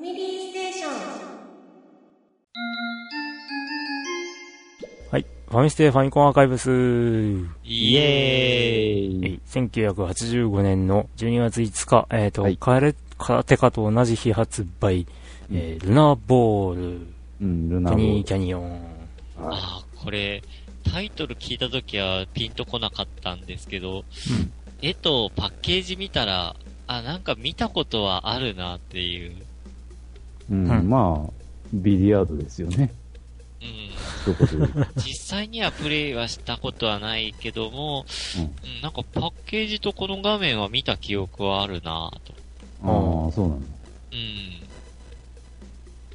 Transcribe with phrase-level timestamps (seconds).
[0.00, 0.92] ァミリーステーション。
[5.10, 5.26] はい。
[5.48, 6.70] ファミステファミコンアーカイブス。
[7.64, 9.20] イエーイ。
[9.24, 9.40] えい。
[9.44, 12.56] 1985年の12月5日、えっ、と、はい。
[12.56, 15.06] カレ空手家と同じ日発売、
[15.52, 17.06] えールナーボール、
[17.42, 18.80] うん、ルナキャニーーキャニオン。
[19.36, 20.42] あーこれ、
[20.90, 24.52] タイトル聞いたときはピンとこなかったんですけど、うん。
[24.80, 26.56] 絵とパッケージ見たら、
[26.86, 29.49] あ、なんか見たことはあるなっていう。
[30.50, 31.32] うん、うんまあ、
[31.72, 32.92] ビリヤードですよね。
[33.60, 34.34] うん。
[34.34, 34.86] 一言で。
[34.96, 38.04] 実際にはプレイはしたことはないけども、
[38.36, 38.50] うんうん
[38.82, 42.32] なんかパッケージとこの画面は見た記憶はあるなと。
[42.82, 43.66] ああ、そうなんだ。
[44.12, 44.18] うん。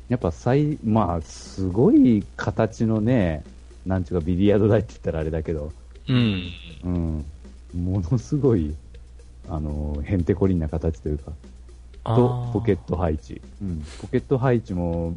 [0.10, 3.44] やっぱ最、まあ、すごい形のね、
[3.86, 5.72] なんちゅうかビリヤード台って言ったらあれだけど、
[6.08, 6.52] うん。
[6.84, 7.26] うん、
[7.74, 8.76] ものすごい、
[9.50, 11.55] あの、へんてこりんな形というか、あ
[12.06, 13.42] と、ポケット配置。
[13.62, 15.16] うん、ポケット配置も、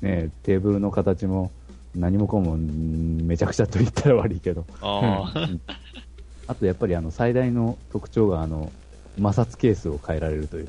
[0.00, 1.50] ね、テーブルの形も、
[1.94, 5.48] 何もかも、うんめちゃくちゃと言ったら悪いけど、ああ、
[6.46, 8.72] あとやっぱりあの、最大の特徴が、あの、
[9.16, 10.68] 摩擦ケースを変えられるという、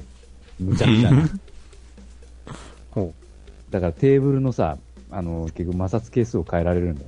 [0.59, 1.29] むちゃくちゃな。
[2.91, 3.13] ほ
[3.69, 4.77] だからテーブルのさ、
[5.09, 7.07] あの、結局摩擦係数を変えられるんだよ。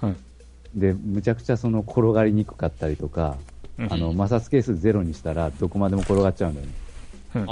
[0.00, 0.16] はい
[0.74, 3.36] で、むちゃくちゃその転がりにくかったりとか、
[3.78, 3.82] う。
[3.84, 6.72] うんあの、摩擦係数ゼロにしたらどこまでも転がっちゃうんだよね。
[7.34, 7.42] あ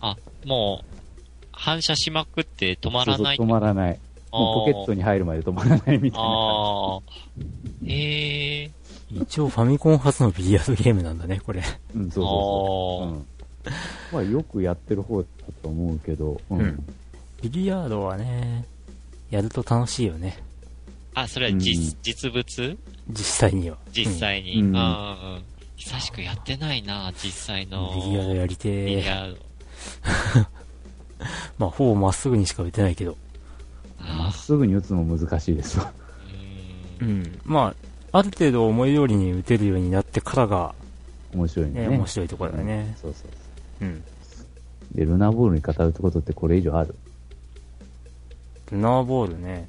[0.00, 0.10] あ。
[0.10, 0.86] あ、もう、
[1.52, 3.36] 反射しまくって止まらない。
[3.36, 3.98] そうそう止まらない。
[4.32, 6.26] もうポケットに入るまで止まらないみたいな。
[6.28, 7.00] ああ。
[7.86, 8.70] へえ。
[9.10, 11.62] 一応ファミコン初のビリヤードゲームなんだね、これ。
[11.94, 13.08] うん、そうそうそう。
[13.08, 13.26] うん。
[14.12, 15.28] まあよくやってる方だ
[15.62, 16.60] と思うけど、うん。
[16.60, 16.84] うん
[17.42, 18.64] ビリヤードはね、
[19.30, 20.38] やると楽しいよね。
[21.12, 22.78] あ、それは実、うん実物？
[23.10, 23.76] 実際には。
[23.92, 24.60] 実際に。
[24.62, 24.84] ううんん、うん、う
[25.38, 25.42] ん。
[25.84, 27.92] 久しくやってないな、実際うんの。
[27.96, 29.04] ビリヤードやりてビリー。
[29.04, 29.36] ヤード。
[31.58, 33.16] まあ、ほぼまっすぐにしか打てないけど。
[33.98, 35.92] まっあすぐに打つの難しいですわ。
[37.00, 37.08] ーう。
[37.08, 37.40] うんん。
[37.44, 37.74] ま
[38.12, 40.72] あ、ある程度思い通りに打てるようになってからが、
[41.34, 41.88] 面白いね、ね。
[41.88, 42.96] 面白いところだね。
[43.02, 44.04] そうそううん。
[44.94, 46.94] で、ルナーボールに語るってことってこれ以上ある？
[48.70, 49.68] ルナーボールね。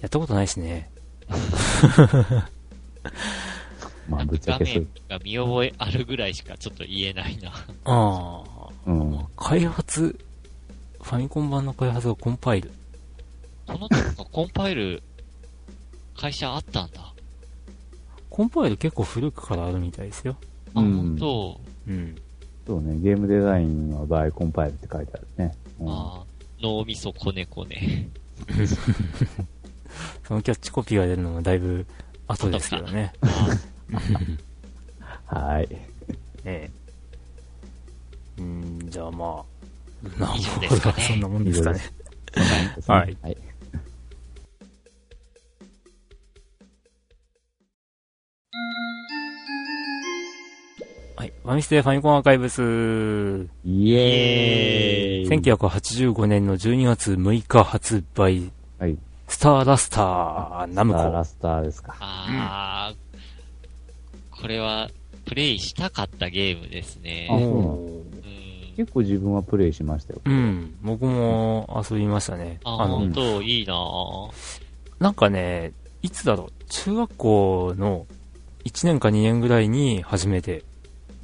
[0.00, 0.90] やったことないしね。
[4.08, 4.88] まあ、ぶっちゃ画けそう面。
[5.08, 7.50] が見覚えあるぐらいしかちょっと言えないな。
[7.84, 8.68] ああ。
[8.86, 9.26] うん。
[9.36, 10.18] 開発、
[11.00, 12.70] ファミコン版の開発がコンパイル。
[13.66, 15.02] この時のコンパイル、
[16.16, 17.12] 会社あったんだ。
[18.30, 20.36] コンパイル結構古くからあるみたいですよ。
[20.74, 21.60] あ、うん本当。
[21.88, 22.16] うん。
[22.66, 25.54] そうね、ゲームデザインの場合、コンパイルって書いてあるね。
[25.80, 26.24] うんああ、
[26.60, 28.08] 脳みそこねこね。
[30.26, 31.86] そのキャッチコピーが出るのもだいぶ
[32.26, 33.12] 後ですけどね。
[35.26, 35.68] はい。
[36.44, 36.70] え
[38.38, 38.40] え。
[38.40, 39.44] うん、じゃあま
[40.20, 41.80] あ、以上ですかねはそんなもんですかね。
[42.86, 43.36] はいはい。
[51.16, 51.32] はい。
[51.44, 52.60] ファミステファミコンアーカイブス。
[53.64, 55.40] イエーイ。
[55.42, 58.98] 1985年の12月6日発売、はい。
[59.28, 60.98] スターラスター、ナムコ。
[60.98, 61.96] スターラスターですか。
[62.00, 63.13] ああ、
[64.44, 64.90] これは、
[65.24, 67.28] プレイしたかったゲームですね。
[67.30, 67.76] あそうなの？
[67.76, 68.74] うん。
[68.76, 70.20] 結構自分はプレイしましたよ。
[70.22, 70.76] うん。
[70.82, 72.60] 僕も遊びましたね。
[72.62, 73.40] あ、あの本、当？
[73.40, 74.30] いいなぁ
[74.98, 75.72] なんかね、
[76.02, 78.06] いつだろう、中学校の
[78.66, 80.62] 1年か2年ぐらいに初めて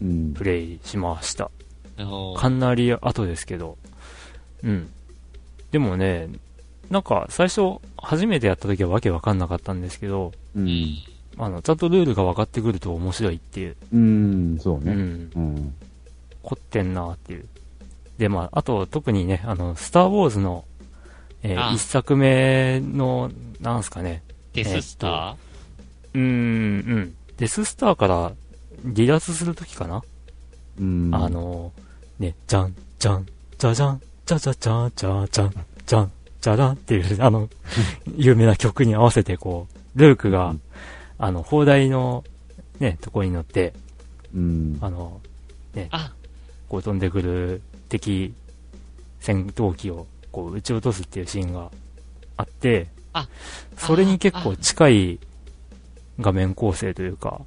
[0.01, 0.33] うん。
[0.33, 1.51] プレイしました。
[1.99, 3.77] うんかなり後ですけど。
[4.65, 4.89] うん。
[5.73, 6.31] でもね、
[6.89, 10.97] なんか最初初めてやった時はわけわかんなかったんですけど、うん。
[11.39, 13.77] あの、ちゃんとルールが分かってくると面白いっていう。
[13.93, 14.93] うん、そうね。
[14.93, 15.31] うん。
[15.35, 15.75] うん。
[16.43, 17.47] 凝ってんなっていう。
[18.19, 20.65] で、まあ、あと特にね、あの、スター・ウォーズの、
[21.43, 23.31] えーあ一作目の、
[23.61, 25.37] なんすかね、デススタ
[26.13, 26.27] うーん、う
[26.99, 27.15] ん。
[27.39, 28.33] デススターから
[28.95, 30.03] 離脱するときかな、
[30.79, 31.11] うん。
[31.15, 31.73] あ、の、
[32.19, 33.27] ね、じゃん、じゃん、
[33.57, 35.55] じゃじゃん、じゃじゃじゃじゃじゃん、
[35.87, 36.13] じゃん、
[36.43, 37.49] じゃらんっていう、あの、
[38.17, 39.67] 有名な曲に合わせてこ
[39.97, 40.61] う、ルークが、うん
[41.23, 42.25] あの、砲台の、
[42.79, 43.75] ね、とこに乗って、
[44.35, 44.79] うん。
[44.81, 45.21] あの、
[45.75, 46.15] ね、あ、
[46.71, 48.33] こう飛んでくる敵
[49.21, 51.71] 戦闘機をこう撃ち落とすっていうシーンが
[52.39, 53.29] あって、あ。
[53.77, 55.19] それに結構近い
[56.19, 57.43] 画面構成というか、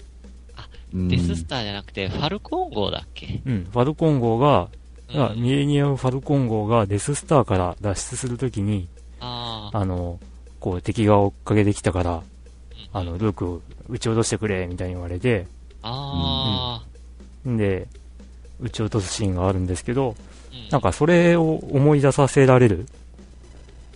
[0.94, 1.08] うん。
[1.08, 3.42] デススターじゃなくて、ファルコン号だっけ？
[3.44, 4.70] うん、ファルコン号が、
[5.12, 5.42] うん。
[5.42, 8.88] ミレニアムファルコン号がデススターから脱出するときに、
[9.20, 10.20] あの、
[10.60, 12.22] こう敵が追っかけてきたから、うん
[12.94, 15.48] あの、ルークを撃ち落としてくれ、みたいに言われて、
[15.82, 16.82] あ
[17.48, 17.88] んで、
[18.62, 20.16] 撃ち落とすシーンがあるんですけど、うん
[20.70, 22.86] なんかそれを思い出させられる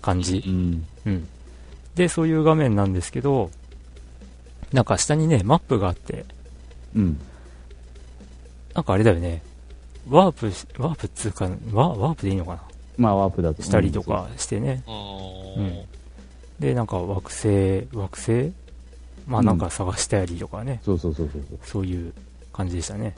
[0.02, 0.50] 感じう。
[0.50, 0.88] ん。
[1.06, 1.28] うん。
[1.94, 3.52] で、そういう画面なんですけど、
[4.74, 6.26] なんか下にね、マップがあって、
[6.96, 7.20] うん。
[8.74, 9.44] なんかあれだよね、
[10.10, 12.64] ワープし、ワープっつうか、ワワープでいいのかな
[12.98, 13.62] まあ、ワープだと。
[13.62, 14.84] したりとかしてね。
[14.88, 15.84] うん
[16.60, 18.52] で、なんか惑星、惑星
[19.28, 21.60] まあなんか探したりとかね、そうそうそうそうそう。
[21.64, 22.14] そういう
[22.54, 23.16] 感じでしたね。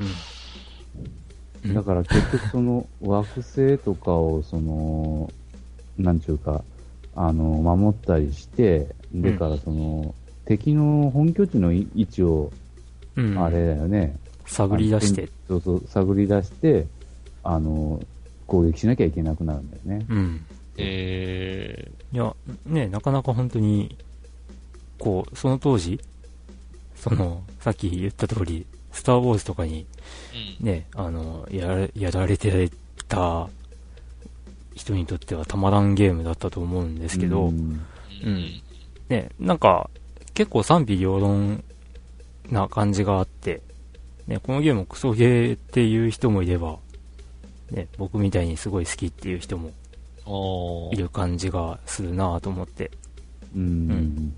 [0.00, 0.06] うん。
[0.06, 5.32] うんだから結局その 惑星とかをその、
[5.98, 6.62] なんちゅうか、
[7.14, 10.14] あの、守ったりして、でからその、
[10.44, 12.52] 敵の本拠地の位置を、
[13.16, 13.42] うん。
[13.42, 14.16] あれだよね。
[14.46, 15.28] 探り出して。
[15.48, 16.86] そうそう、探り出して、
[17.42, 18.00] あの、
[18.46, 20.06] 攻撃しなきゃいけなくなるんだよね。
[20.08, 20.44] うん。
[20.76, 22.34] えいや、
[22.66, 23.96] ね、なかなか本当に、
[24.98, 26.00] こう、その当時、
[26.94, 30.66] その、さっき言った通り、スター・ウォーズとかにー、うん。
[30.66, 32.70] ね、あの、やらやられて
[33.08, 33.48] た
[34.74, 37.84] 人にとってはたまらんゲームだったと思うんですけど、うん
[38.24, 38.62] うん
[39.08, 39.90] ね、なんか、
[40.34, 41.62] 結構賛否両論
[42.50, 43.62] な感じがあって、
[44.26, 46.78] ね、このゲームクソゲーっていう人もいれば、
[47.70, 49.72] ね、僕みたいにすごい好きっていう人も
[50.92, 52.90] いる感じがするなぁと思って。
[53.54, 54.34] うん。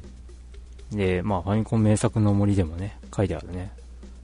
[0.92, 3.72] で、まあ、ファミコン名作の森でもね、書いてあるね。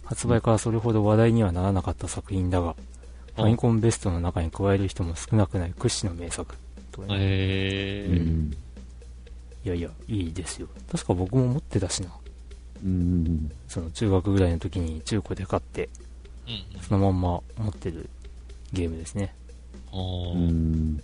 [0.04, 2.74] 発売からそれほど話題にはならなかった作品だが、
[3.36, 6.56] ファミコンベストの中に加える人も少なくない屈指の名作。
[6.92, 8.54] とかねえーうん。
[9.64, 10.68] いやいや、いいですよ。
[10.90, 12.10] 確か僕も持ってたしな。
[12.84, 13.50] うん。
[13.66, 15.88] その中学ぐらいの時に中古で買って、
[16.46, 16.82] うん。
[16.82, 18.08] そのまんま持ってる
[18.72, 19.34] ゲームですね。
[19.92, 21.02] うおーん。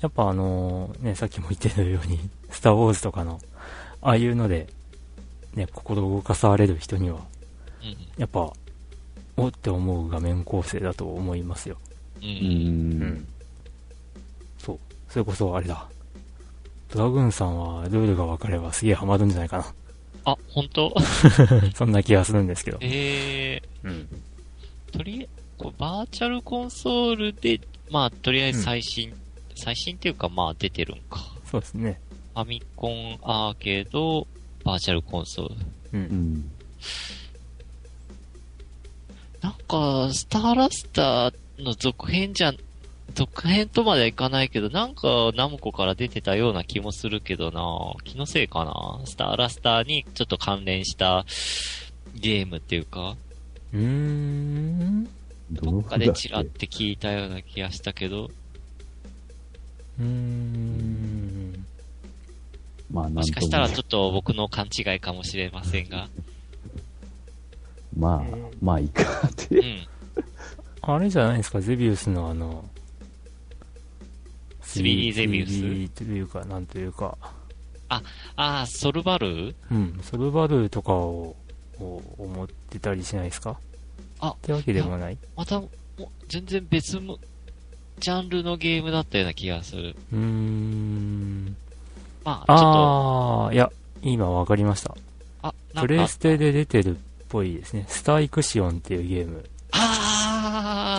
[0.00, 2.18] やっぱあのね、さっきも言ってたように、
[2.50, 3.40] スターウォーズとかの、
[4.02, 4.68] ああいうので、
[5.54, 7.20] ね、心動かされる人には、
[7.82, 7.96] うん。
[8.18, 8.52] やっぱ、
[9.36, 11.78] おって思う画面構成だと思いますよ。
[12.22, 12.24] う。
[12.24, 12.30] うん。
[12.30, 13.28] うんん。
[14.58, 14.78] そう。
[15.08, 15.88] それこそあれだ。
[16.92, 19.72] ドラグーンさんはルールが分かればすげえハマるんじゃないか
[20.24, 20.92] あ、本当？
[20.96, 21.70] な。
[21.74, 22.78] そんな気がするんですけど。
[22.80, 24.08] えうん。
[24.92, 25.28] ー、とりあえ
[25.64, 27.60] ず、バーチャルコンソールで、
[27.90, 29.12] まあ、とりあえず最新、
[29.56, 31.20] 最新っていうか、まあ、出てるんか。
[31.50, 32.00] そうですね。
[32.34, 34.26] ファミコンアーケード、
[34.64, 35.54] バーチャルコンソール。
[35.54, 35.58] う。
[35.92, 36.02] うん
[36.34, 36.50] ん。
[39.40, 42.52] なんか、スターラスターの続編じゃ、
[43.14, 47.62] 続編とまではいかないけど、なんか、ナムコから出てたような気もするけどな
[48.04, 49.00] 気のせいかな？
[49.06, 51.24] スターラスターにちょっと関連した
[52.14, 53.16] ゲームっていうか、
[53.72, 55.08] うーん。
[55.50, 58.30] どっかでチラって聞いたような気がしたけど、
[59.98, 61.39] うーん。
[62.90, 66.08] まあ、もしかしたらちょっと僕の勘違いかもしれませんが、
[67.96, 69.56] まあ、まあいいかっうて。
[69.60, 69.86] ん。
[70.82, 72.64] あれじゃないですか、ゼビウスのあの、
[74.62, 77.16] 3D ゼビウス？3D というか、なんというか、
[77.88, 78.02] あ
[78.36, 79.54] あ、ソルバル？
[79.70, 81.36] うん、ソルバルとかを、
[81.78, 83.58] を思ってたりしないですか？
[84.20, 85.18] あってわけでもない？
[85.36, 87.18] また、もう全然別の、
[87.98, 89.96] ジャンルのゲームだったような気がする。
[90.12, 91.56] うーん。
[92.24, 92.64] まあ、ちょっと、
[93.46, 93.70] あー、いや、
[94.02, 94.94] 今わかりました。
[95.42, 97.84] あ、プレイス、テで出てるっぽいですね。
[97.88, 99.44] スターイクシオンっていうゲーム。
[99.72, 100.98] あ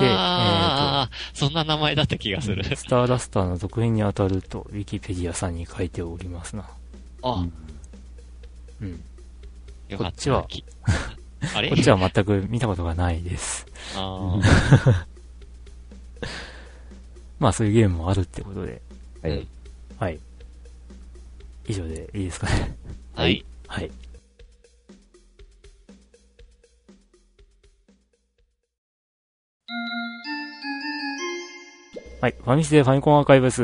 [1.09, 2.63] あ、そんな名前だった気がする。
[2.63, 6.65] スターダスターの続編に当たると、ウィキペディアさんに書いておりますな。
[7.23, 7.45] あ、
[8.81, 9.03] うん。
[9.89, 10.07] よかった。
[10.07, 10.63] こっちはき
[11.55, 11.69] あれ？
[11.69, 13.65] こっちは全く見たことがないです。
[13.95, 14.41] あー
[17.39, 18.81] まあそういうゲームもあるってことで。
[19.23, 19.47] はい。
[19.97, 20.19] はい。
[21.67, 22.75] 以上でいいですかね。
[23.15, 23.45] はい。
[23.67, 23.91] はい。
[32.21, 32.35] はい。
[32.37, 33.61] ファミステファミコンアーカイブス。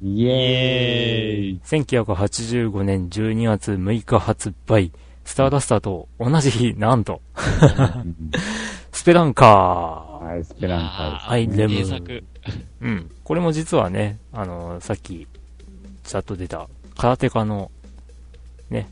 [0.00, 4.92] イエーイ1985年12月6日発売。
[5.24, 7.40] スターダスターと同じ日、なんと、う
[8.08, 8.30] ん
[8.92, 10.24] スペランカー。
[10.24, 11.74] はい、スペランカあーアイレム。
[12.80, 13.10] うん。
[13.24, 15.26] これも実はね、あの、さっき、
[16.04, 17.70] チャット出た、空手家の、
[18.70, 18.88] ね、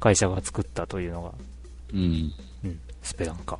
[0.00, 1.94] 会社が作ったというのが、ー。
[1.94, 2.32] うん。
[2.64, 3.58] うん、スペランカ。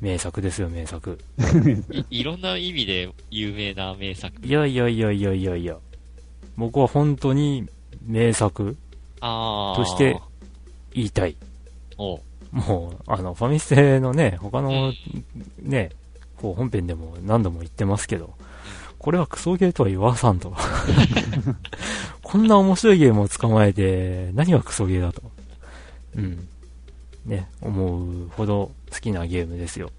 [0.00, 1.18] 名作ですよ、名作。
[2.10, 4.34] いいろんな意味で有名な名作。
[4.46, 5.76] いやいやいやいやいやいや。
[6.56, 7.68] 僕は本当に
[8.06, 8.76] 名作
[9.20, 9.76] ああ。
[9.76, 10.20] として
[10.92, 11.36] 言いたい。
[11.96, 12.20] おう
[12.52, 14.92] もう、あの、ファミステのね、他の、
[15.60, 15.90] ね、
[16.36, 18.34] こう本編でも何度も言ってますけど、
[18.98, 20.54] これはクソゲーとは言わさんと。
[22.28, 25.22] こんな面白いゲームを捕まえて、何がクソゲーだと。
[26.14, 26.46] うん。
[27.24, 29.90] ね、思うほど好きなゲームですよ。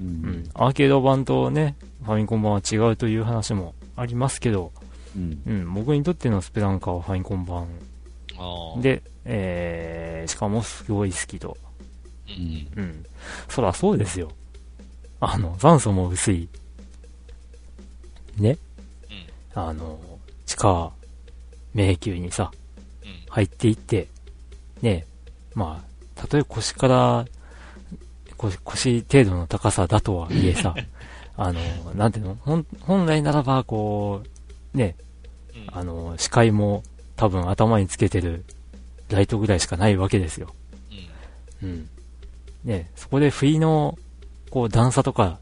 [0.00, 0.50] ううんん。
[0.54, 4.70] アーケード版とね、ファミコン版は違うという話もありますけど、
[5.16, 5.42] うん。
[5.44, 7.66] うん、僕にとってのスペランカーはファミコン版
[8.80, 11.56] で、えー、しかもすごい好きと。
[12.28, 12.68] うん。
[12.76, 13.04] うん。
[13.48, 14.30] そらそうですよ。
[15.18, 16.48] あの、酸素も薄い。
[18.38, 18.58] ね。
[19.56, 19.98] あの、
[20.46, 20.92] 地下
[21.74, 22.50] 迷宮にさ、
[23.02, 23.10] うん。
[23.28, 24.08] 入っていって、
[24.80, 25.06] ね、
[25.54, 27.26] まあ、たとえ腰から、
[28.36, 30.74] 腰腰程度の高さだとはいえさ、
[31.36, 31.60] あの、
[31.94, 32.36] なんていうの？
[32.40, 34.22] 本本来ならば、こ
[34.74, 34.96] う、ね、
[35.54, 35.78] うん。
[35.78, 36.82] あの、視界も
[37.16, 38.44] 多分頭につけてる
[39.08, 40.54] ライトぐらいしかないわけですよ。
[41.62, 41.68] うん。
[41.68, 41.88] うん。
[42.64, 43.98] ね、そこで不意の、
[44.50, 45.38] こう、段差とか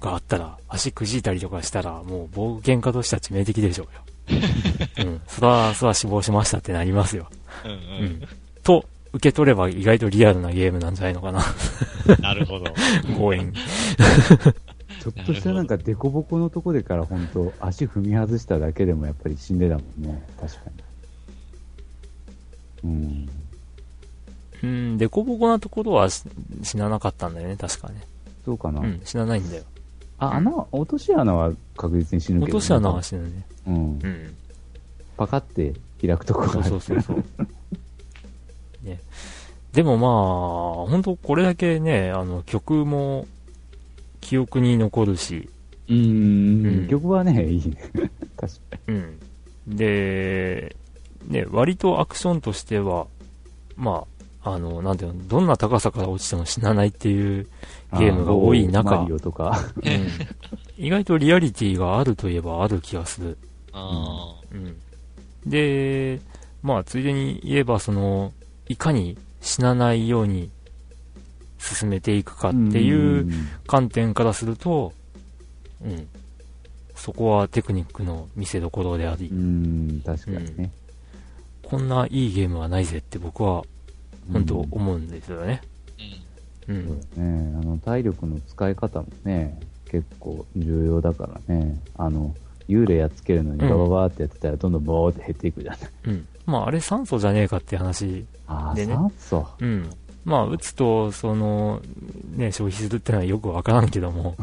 [0.00, 4.00] があったら、足くじいたりとかしたら、もう冒険家としては致命的でしょうよ。
[4.28, 5.20] うん。
[5.26, 7.28] そら、そら死亡しましたってなりますよ。
[7.64, 7.70] うん。
[7.70, 8.22] ううんん。
[8.62, 11.42] と、受け取れば意外とリアルなゲームなんじゃないのかな。
[12.20, 12.66] なるほど。
[13.16, 13.52] 強引。
[15.02, 20.22] ちょっとしたなんか凸凹のとこでから本当足踏み外しただけでもやっぱり死んでたもんね。
[20.40, 20.60] 確か
[22.82, 22.90] に。
[22.90, 23.28] うん。
[24.62, 26.24] うん、でこぼこなところはし
[26.62, 28.02] 死ななかったんだよね、確かね。
[28.44, 28.80] そうかな？
[28.80, 29.64] うん、死なないんだよ。
[30.18, 33.46] あ、穴は、落とし穴は確実に死ぬけど、落とし穴は死ぬね。
[33.66, 33.78] うんう。
[34.08, 34.34] ん。
[35.16, 37.46] パカって開くとこがあるそうそうそうそう。
[38.86, 39.00] ね。
[39.72, 43.26] でもまあ、本当これだけね、あの、曲も
[44.20, 45.50] 記憶に残るし、
[45.88, 47.76] うーんうん曲はね、いいね。
[48.36, 49.18] 確かうん。
[49.66, 50.76] で、
[51.26, 53.06] ね、割とアクションとしては、
[53.76, 54.15] まあ、
[54.48, 57.48] あの、なんていうの、どんな高さから落ちても死なないっていう、
[57.92, 57.98] に。
[57.98, 59.58] ゲームが多い中マリオとか。
[59.76, 63.38] うん、意外とリアリティがあるといえばある気がする。
[63.72, 64.76] あうん。
[65.44, 66.20] で、
[66.62, 68.32] まあ、ついでに言えば、その、
[68.68, 70.50] いかに死なないように
[71.58, 73.28] 進めていくかっていう
[73.66, 74.92] 観点からすると、
[75.84, 76.06] うん。
[76.94, 80.70] そこはテクニックの見せ所でありう、ん、確かにね。
[81.62, 83.64] こんないいゲームはないぜって僕は
[84.32, 85.62] 本当うん思うんですよね。
[86.68, 87.60] ーうん。
[87.60, 89.58] あの、体力の使い方もね、
[89.90, 91.80] 結構重要だからね。
[91.96, 92.34] あの、
[92.68, 95.80] 幽霊やっつけるのにうんバババーってやってたらどんどんボーって減っていくじゃない。
[96.06, 96.26] うん。
[96.46, 98.24] まあ、あれ酸素じゃねえかって話。
[98.46, 99.46] ああ、でね酸素。
[99.60, 99.90] うん。
[100.24, 101.80] まあ、打つと、その、
[102.34, 104.34] ね、消費するってのはよくわからんけども、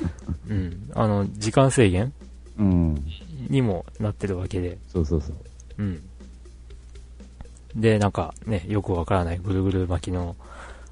[0.48, 0.90] うん。
[0.94, 2.12] あの、時間制限
[2.58, 3.02] うん。
[3.48, 5.36] にもなってるわけで、そうそうそう。
[5.78, 6.02] うん。
[7.74, 10.36] で、なんかね、よくわからないぐるぐる巻きの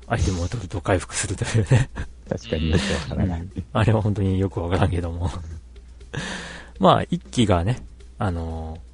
[0.07, 1.91] アイテムを取ると回復するというね。
[2.29, 3.49] 確かによくわからない。
[3.73, 5.31] あれは本当によくわからんけども。
[6.79, 7.79] まあ、一期がね、
[8.19, 8.89] あのー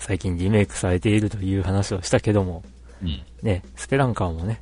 [0.00, 2.62] 最近リメイクされているという話をしたけども、
[3.02, 3.20] うん。
[3.42, 4.60] ね、スペランカーもね、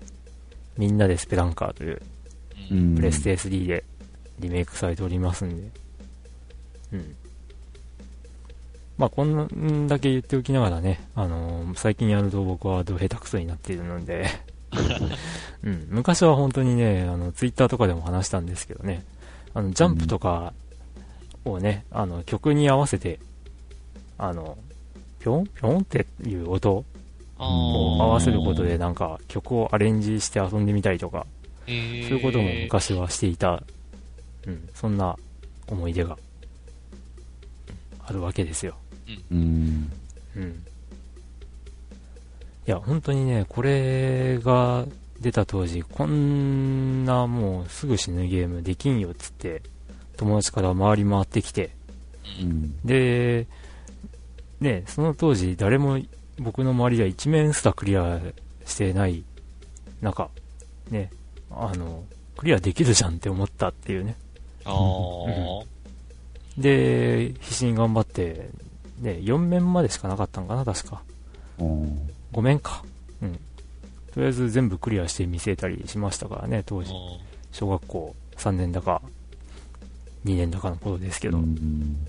[0.77, 2.01] みんなでスペランカーという。
[2.97, 3.85] プレステ3で
[4.41, 5.71] リメイクされておりますんで、
[6.95, 7.17] うん。
[8.99, 14.27] まあ、こんだけ言っておきながらね、あのー最近やると僕はど下手くそになっているので、
[15.63, 19.05] うん、昔は本当にね、あの、ツイッターとかでも話したんですけどね、
[19.53, 20.55] あの、ジャンプとか
[21.45, 23.21] をね、あの、曲に合わせて、
[24.17, 24.57] あの、
[25.19, 25.47] ぴょん？
[25.47, 26.85] ぴょんっていう音を
[27.39, 31.27] あ合わせることでなんか曲をアレンジして遊んでみたりとか、
[31.67, 33.63] そういそうことも昔はしていた、
[34.47, 35.19] うん、そんな
[35.67, 36.19] 思い出が、うん
[38.09, 38.77] あるわけですよ。
[39.31, 39.93] うん。
[40.37, 40.63] うん。
[42.67, 44.87] いや、本当にね、これが
[45.21, 49.63] 出た当時、こんなもうすぐ死ぬゲームできんよっつって、
[50.17, 51.71] 友達から回り回ってきて、
[52.41, 52.77] うん。
[52.85, 53.47] で、
[54.61, 56.01] ね、その当時誰も
[56.39, 58.21] 僕の周りでは一面すらクリア
[58.65, 59.25] してない
[60.01, 60.29] 中、
[60.91, 61.11] ね、
[61.51, 62.05] あの、
[62.37, 64.17] クリアできるじゃんって思ったっていうね。
[64.65, 65.65] ああ。
[66.59, 68.51] で、必死に頑張って、
[69.01, 71.03] ね、4面までしかなかったんかな、確か。
[71.59, 72.83] うん5面か。
[73.23, 73.35] うん。
[74.13, 76.93] とりあえず全部クリアして見せたりしましたからね、当時。
[77.53, 79.01] 小学校3年だか、
[80.25, 81.39] 2年だかの頃ですけど。
[81.39, 82.07] いうん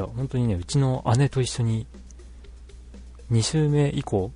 [0.00, 1.86] や、本当にね、うちの姉と一緒に、
[3.30, 4.32] 2周目以降、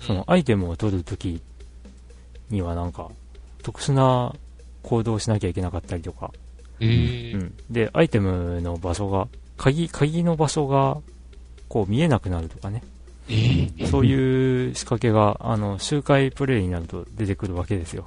[0.00, 1.40] そのアイテムを取るとき
[2.50, 3.10] にはなんか、
[3.62, 4.34] 特殊な
[4.82, 6.32] 行動をしなきゃいけなかったりとか、
[6.82, 7.54] ええうん。
[7.70, 10.98] で、アイテムの場所が、鍵、鍵の場所が、
[11.68, 12.82] こう見えなくなるとかね。
[13.28, 18.06] ええそういう仕掛けが、あの、周回プレイになると出てくるわけですよ。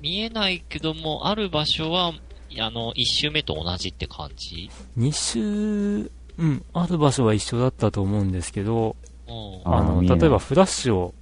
[0.00, 2.12] 見えないけども、ある場所は、
[2.58, 8.96] あの、一周目と同じって感じ？2周、うん、ある場所は一緒だったと思うんですけど、
[9.26, 9.60] うん。
[9.64, 11.14] あの、例えばフラッシュを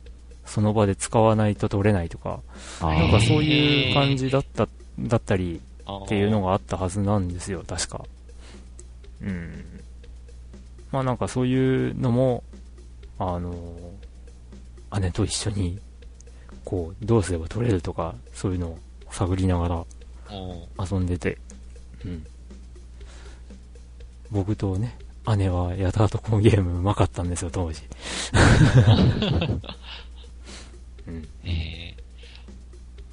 [0.44, 2.40] その場で使わないと取れないとか、
[2.80, 5.60] あなんかーそういう感じだった、だったり
[6.04, 8.04] っていうのがあったはずなんですよ、確か。
[9.22, 9.80] うん。
[10.92, 12.42] まあなんかそういうのも、
[13.18, 13.54] あの、
[15.00, 15.78] 姉と一緒に、
[16.64, 18.78] こう、どうすれば取れるとか、そういうのを
[19.10, 19.86] 探りながらうん
[20.84, 21.38] 遊んでて、
[22.04, 22.26] うん。
[24.30, 24.96] 僕とね、
[25.36, 27.82] 姉はやたらとこのゲーム上手かったんですよ、当時。
[31.06, 31.28] うん。
[31.44, 32.02] えー、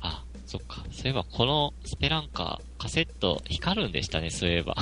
[0.02, 0.84] あ、そっか。
[0.92, 4.76] そういえば、このスペランカー、カセット光るんでしたね、そういえば。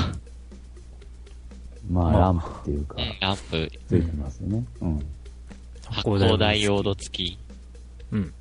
[1.89, 4.65] まあ、まあランプっていうかう、ん、ランプ、ついてますよね。
[4.81, 5.05] うん。
[5.85, 7.37] 発光ダイオード付き。
[8.11, 8.33] うん。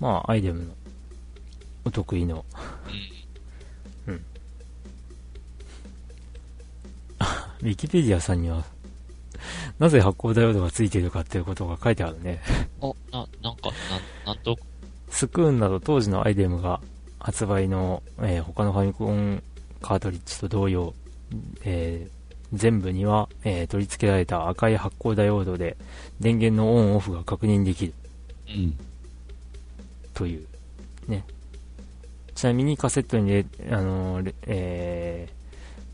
[0.00, 0.72] まあ、アイテムの、
[1.84, 2.44] お得意の、
[4.06, 4.14] うん。
[7.62, 8.64] ウィキペディアさんには、
[9.78, 12.40] なぜ発光ダイオードがついているかっていうことが書いてあるね。
[12.80, 13.70] お、な、なんか、
[14.24, 14.56] なん、なんと、
[15.10, 16.80] スクーンなど当時のアイテムが
[17.22, 19.42] 発売の、えー他のファミコン
[19.80, 20.92] カートリッジと同様、
[21.64, 25.76] えー全部には、えー取り付けられた赤い発光ダイオードで
[26.20, 27.94] 電源のオンオフが確認できる
[28.48, 28.78] ううんん。
[30.12, 30.46] という、
[31.08, 31.24] ね。
[32.34, 35.42] ちなみにカセットにで、あのえー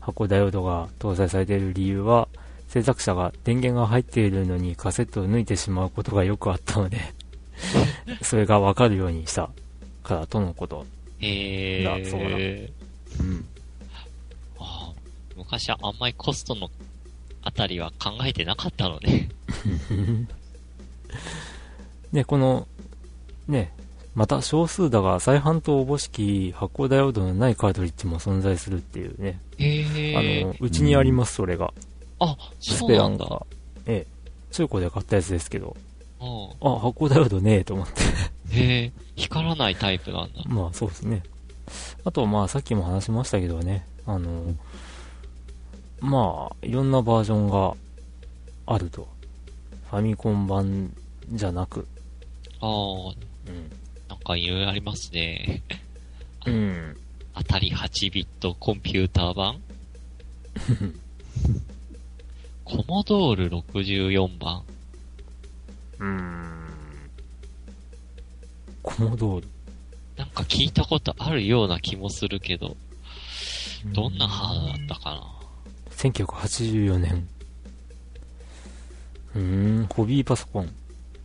[0.01, 2.27] 発光ダイオードが搭載されている理由は、
[2.69, 6.99] 制作者が電源が入っているのにカセットを抜いてしまうことがよくあったので、
[8.23, 9.49] それがわかるようにした
[10.03, 10.85] からとのこと。
[11.19, 12.71] へだそうだー。
[13.19, 13.45] うん。
[14.59, 16.69] あー昔はあんまりコストの
[17.41, 19.29] あたりは考えてなかったのね。
[22.11, 22.67] で、 この、
[23.47, 23.71] ね、
[24.15, 29.39] また少数だが再販とおぼしき発光ダイオードのないカートリッジも存在するっていうね。
[29.57, 30.43] へー。
[30.43, 31.73] あの、うちにあります、それが。
[32.19, 33.25] あ、スそうなんだ。
[33.25, 33.45] ペランが。
[33.85, 34.07] ええ。
[34.51, 35.75] 中古で買ったやつですけど、
[36.19, 36.23] う
[36.67, 38.01] あ、発光ダイオードねえと思って。
[38.49, 38.57] ん。
[38.57, 40.41] へえ、光らないタイプなんだ。
[40.47, 41.23] まあそうですね。
[42.03, 44.55] あと、まあさっきも話しましたけどね、あの、
[46.01, 47.75] まあ、いろんなバージョンが
[48.65, 49.07] あると。
[49.89, 50.93] ファミコン版
[51.31, 51.87] じゃなく。
[52.61, 53.15] ああ、うん。
[54.07, 55.61] なんかいろいろありますね。
[56.45, 56.95] うん。
[57.33, 59.61] あたり8ビットコンピューター版
[62.65, 64.63] コモドール64番。
[65.99, 66.68] うーん。
[68.81, 69.47] コモドール。
[70.17, 72.75] なんか聞いたことあるような気もするけど、
[73.93, 75.23] どんなハードだったかな
[75.91, 77.27] ？1984年。
[79.35, 80.73] うーん、ホビーパソコン。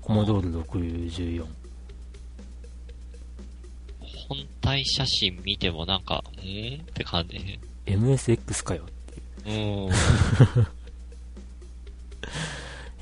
[0.01, 1.47] コモドール64。
[4.29, 6.39] 本体写真見てもなんか、ん
[6.81, 8.87] って感じ？MSX かよっ
[9.45, 9.87] ていう。
[9.87, 9.91] うん。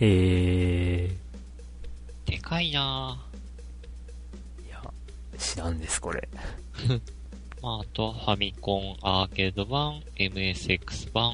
[0.01, 2.31] へー。
[2.31, 3.17] でかいないや、
[5.43, 6.29] 知らんです、これ。
[6.87, 7.01] ぁ。
[7.63, 11.33] まあ、あとはファミコンアーケード版、MSX 版。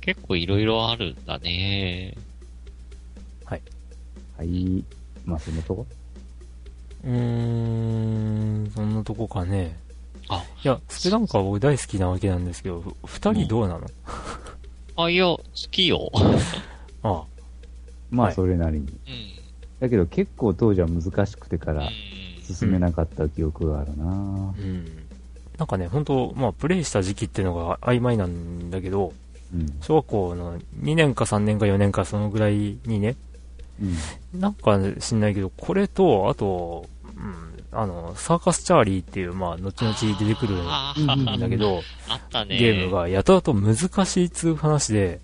[0.00, 2.14] 結構いろいろあるんだね。
[3.44, 3.56] は
[4.44, 4.84] い。
[5.24, 5.86] まあ、そのとこ？
[7.04, 9.76] うーん、そんなとこかね。
[10.28, 13.86] あ、いや、スペランカー僕大好きなわけなんですけど、ふ二人どうなの、
[14.96, 16.10] あ、いや、好きよ。
[17.02, 17.24] ああ、
[18.10, 18.86] まあ、はいそれなりに。
[18.86, 18.98] うん。
[19.80, 22.17] だけど結構当時は難しくてからうん
[22.54, 25.08] 進めなかった記憶があるなうん。
[25.58, 29.12] なんかね、本当まあ、プレイした時期っていうのが曖昧なんだけど、
[29.52, 29.78] うん。
[29.80, 33.16] 小学校の2年か3年か4年かそのぐらいにね、
[33.80, 34.40] うん。
[34.40, 42.58] なんか知んないけど、これと、あと、うん、あの、サーカスチャーリーっていう、まあ、後々出てくるんだけど、あったね。
[42.58, 45.20] ゲームがやたらと難しいっつう話で、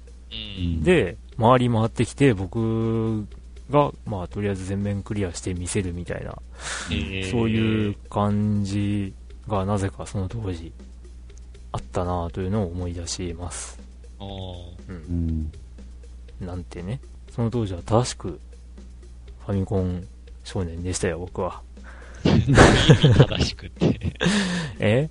[0.58, 0.82] うん。
[0.82, 3.26] で、回り回ってきて、僕
[3.70, 6.30] が、まあ、とりあえず全面クリアして見せるみたいな、
[6.90, 9.14] へーそういう感じ
[9.48, 10.72] がなぜかその当時、
[11.72, 13.78] あったなというのを思い出します。
[14.18, 14.92] おーう。
[14.92, 14.96] うん
[15.40, 15.52] ん。
[16.40, 17.00] なんてね。
[17.34, 18.38] その当時は正しく、
[19.44, 20.06] ファミコン
[20.44, 21.60] 少年でしたよ、僕は。
[22.22, 23.98] 正しくて。
[24.78, 25.10] え？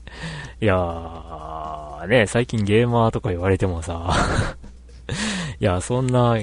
[0.62, 4.13] いやー、ね、最近ゲーマーとか言われてもさ、
[5.60, 6.38] いや、そんな、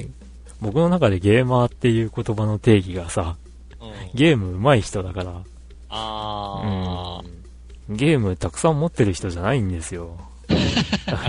[0.61, 3.35] 僕の中でゲーマーっていう言葉の定義がさ、
[3.79, 5.41] うんゲーム上手い人だから、
[5.89, 7.21] あ
[7.89, 10.17] うんゲームたくさん持ってる人じゃないんですよ。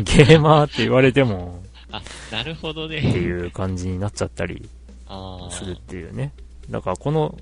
[0.04, 1.96] ゲーマーって言われても、ー。
[1.96, 3.10] あ、なるほどってね。
[3.10, 4.68] いう感じになっちゃったり
[5.06, 6.32] あするっていうね。
[6.70, 7.36] だからこの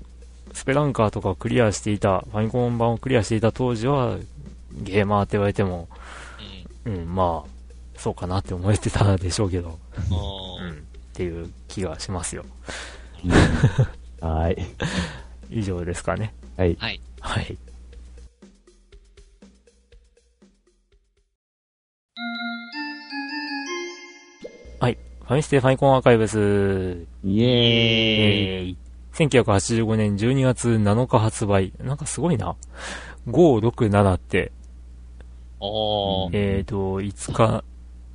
[0.53, 4.17] スペランカーとかをクリアしていた、ファミコン版をクリアしていた当時は、
[4.73, 5.97] ゲーマーって言われても、あ。
[6.85, 6.95] うん。
[6.95, 7.49] うん、まあ、
[7.97, 10.01] そうかなって思えてたでしょうけど、あ
[10.61, 12.45] うん、っていう気がしますよ。
[14.21, 14.57] はい。
[15.49, 16.33] 以上ですかね。
[16.57, 16.77] はい。
[16.79, 17.01] はい。
[17.19, 17.57] はい。
[24.79, 24.97] はい。
[25.19, 26.37] ファミステファイコンアーカイブス。
[27.23, 28.69] イエーイ。
[28.69, 31.73] えー、1985年12月7日発売。
[31.79, 32.55] なんかすごいな。
[33.27, 34.51] 567って、
[35.59, 36.31] おー。
[36.33, 37.63] えーと、5日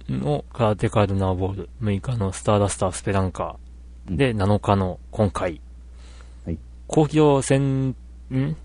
[0.09, 5.61] のカーテカルナーボール、6日のスターダスタースペランカー、で、7日の今回。
[6.45, 6.59] はい。
[6.87, 7.95] 高機動戦、ん？
[8.35, 8.57] ん？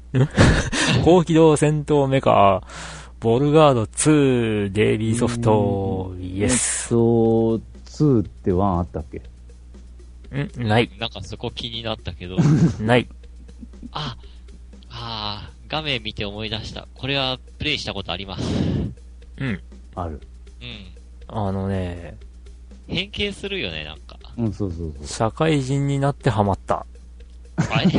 [1.04, 2.63] 高機動戦闘メカ、
[3.19, 6.86] ボルガード2、デイリーソフト、イエス。
[6.86, 6.95] えっと、
[7.86, 9.17] 2って1あったっけ？
[10.63, 10.67] ん？
[10.67, 12.38] ない、なんかそこ気になったけど。
[12.80, 13.08] ない。
[13.91, 14.15] あ、
[14.89, 16.88] あー画面見て思い出した。
[16.93, 18.43] これはプレイしたことあります。
[19.38, 19.62] うん。
[19.95, 20.21] ある。
[20.62, 21.01] うん。
[21.32, 22.17] あのね、
[22.88, 24.17] 変形するよね、なんか。
[24.38, 25.08] うん、そうそうそう。
[25.08, 26.86] 社会人になってハマった。
[27.58, 27.91] あれ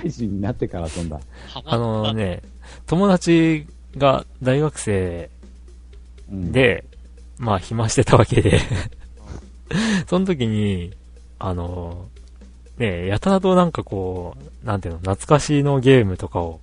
[0.00, 1.20] 配信になってから飛んだ。
[1.48, 1.72] ハマった。
[1.72, 2.42] あのね、
[2.86, 3.66] 友達
[3.96, 5.30] が大学生
[6.30, 6.84] うん、で、
[7.38, 8.60] まあ暇してたわけで、
[10.08, 10.92] その時に、
[11.38, 12.06] あの、
[12.78, 16.60] ねやたらとなんかこう、なんていうの、懐かしのゲームとかを、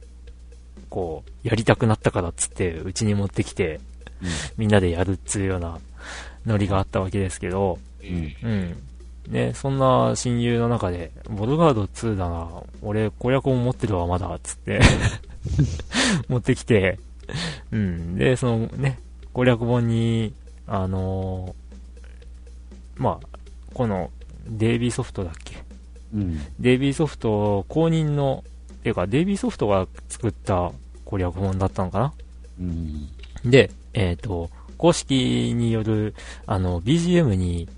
[0.89, 3.79] こう、やりたくなったからっつって、うちに持ってきて、
[4.57, 5.79] みんなでやるっつうような
[6.45, 8.77] ノリがあったわけですけど、うんうん。
[9.29, 12.49] ね、そんな親友の中で、ボルガード2だな、
[12.81, 14.81] 俺、攻略本持ってるわ、まだ、つって、
[16.27, 16.99] 持ってきて、
[17.71, 18.15] うん。
[18.17, 18.99] で、そのね、
[19.31, 20.33] 攻略本に、
[20.67, 23.27] あのーまあ、
[23.73, 24.11] この、
[24.47, 25.55] デイビーソフトだっけ？
[26.13, 26.39] うん。
[26.59, 30.71] デイビーソフト公認の、っていうか、デイビーソフトが作った
[31.05, 32.13] 攻略本だったのかな？
[32.59, 33.09] うん。
[33.45, 36.13] で、えっ、と、公式による、
[36.45, 37.69] あの、BGM に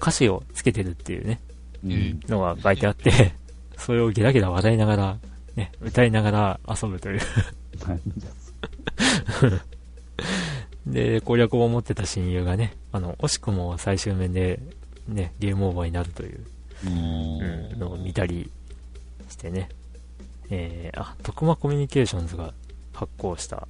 [0.00, 1.40] 歌詞をつけてるっていうね、
[1.84, 2.20] うん。
[2.28, 3.34] のが書いてあって、
[3.76, 5.18] それをゲラゲラ笑いながら、
[5.56, 7.20] ね、歌いながら遊ぶという。
[10.86, 14.60] で、攻略を持ってた親友がね、あの、惜しくも最終面で、
[15.08, 16.90] ね、ゲームオーバーになるという、ゃう
[17.76, 18.50] ん、のを見たり
[19.28, 19.68] してね。
[20.50, 22.52] えー、あ、徳間コミュニケーションズが
[22.92, 23.68] 発行した。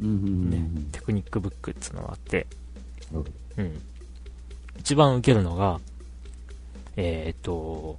[0.00, 2.46] ね、テクニックブックっていうのがあって、
[3.12, 3.24] うん。
[3.56, 3.82] うん。
[4.78, 5.80] 一番受けるのが、
[6.96, 7.98] えーっと、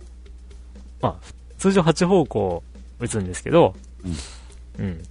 [1.01, 2.63] まあ、通常8方向
[2.99, 3.75] 打つんですけど、
[4.77, 5.01] うん。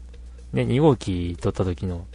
[0.53, 2.07] ね、2号機取った時の、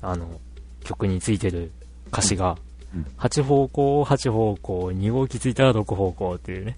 [0.00, 0.40] あの、
[0.84, 1.70] 曲についてる
[2.08, 2.56] 歌詞が、
[2.94, 3.06] うん。
[3.18, 6.76] 8方向、8方向、2号機ついたら6方向っていうね、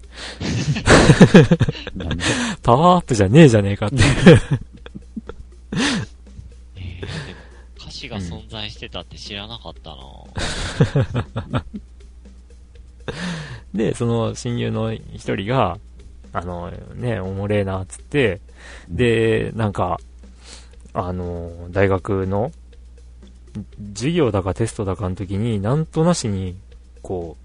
[2.63, 3.97] パワーアップじゃねえじゃねえかって
[8.07, 11.63] 歌詞が存在してたって知らなかったな、
[13.73, 15.77] で、その親友の一人が、
[16.33, 18.41] あの、ね、おもれえな、っつって、
[18.89, 19.99] で、なんか、
[20.93, 22.51] あの、大学の、
[23.93, 26.55] 授業だかテストだかの時に、なんとなしに、
[27.01, 27.37] こ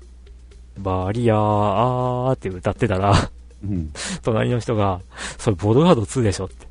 [0.77, 3.31] う、バリアーあーって歌ってたら、
[3.63, 3.93] うん。
[4.23, 5.01] 隣の人が、
[5.39, 6.67] それボルガード2でしょって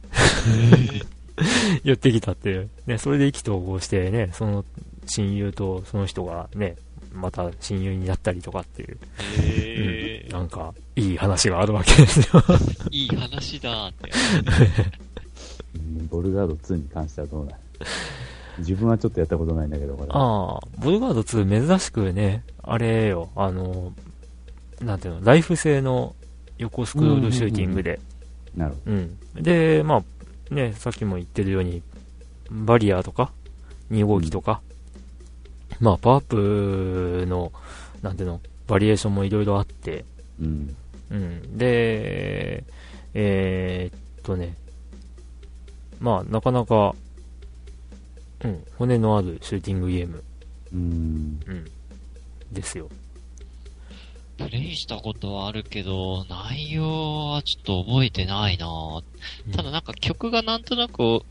[1.83, 2.69] 言ってきたっていう。
[2.87, 4.65] ね、それで意気投合してね、その
[5.05, 6.75] 親友とその人がね、
[7.13, 8.97] また親友になったりとかっていう、
[9.41, 12.25] へうんなんか、いい話があるわけですよ。
[12.41, 14.11] ー いい話だって。
[15.75, 17.57] う んボルガード2に関してはどうなの
[18.59, 20.09] 自分はちょっとやったことないんだけど、これ。
[20.11, 23.93] ああ、ボルガード2珍しくね、あれよ、あの、
[24.81, 26.15] なんていうの、ライフ製の
[26.57, 27.99] 横スクロールシューティングで、
[28.55, 29.17] なるほうん。
[29.35, 30.03] で、まあ、
[30.51, 31.81] ね、さっきも言ってるように、
[32.49, 33.31] バリアとか、
[33.91, 34.61] 2号機とか、
[35.79, 36.25] まあ、パワーアッ
[37.21, 37.51] プの、
[38.01, 40.05] なんていうの、バリエーションもいろいろあって、
[40.39, 40.45] ど。
[40.45, 40.75] うん。
[41.11, 41.57] うん。
[41.57, 42.63] で、
[43.13, 44.55] えーっとね、
[45.99, 46.95] まあ、なかなか、
[48.43, 50.23] うん、骨のあるシューティングゲーム、
[50.73, 51.39] うん。
[51.47, 51.65] うん、
[52.51, 52.89] ですよ。
[54.39, 61.21] プレイしたことはあるけど、内容はちょっと覚えてないなうんただなんか曲がなんとなく、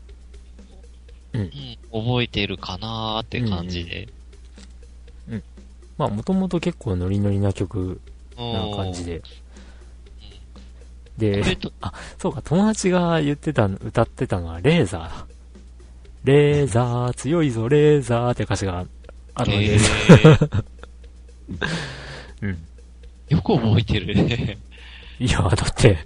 [1.33, 1.51] うん
[1.91, 4.07] 覚えてるかなーって感じで。
[5.97, 7.99] まあ、もともと結構ノリノリな曲
[8.37, 9.19] うんな感じで。
[9.19, 9.27] こ
[11.17, 11.73] で、 れと、
[12.17, 15.27] そうか、友達が言ってた、歌ってたのはレーザーだ。
[16.23, 18.85] レーザー、強いぞ、レーザーって歌詞が
[19.33, 19.91] あるわけえです。
[19.91, 20.63] ー、
[22.43, 22.68] うん。
[23.29, 24.57] よく覚えてるね。
[25.19, 25.97] いや、だって、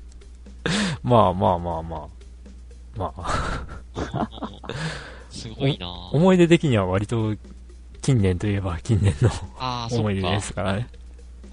[1.04, 2.24] まあまあまあまあ。
[2.96, 3.80] まあ、
[5.32, 7.36] すごいな思い出的には割と
[8.02, 10.02] 近年といえば近年のああ、そっか。
[10.02, 10.88] 思い出ですからね。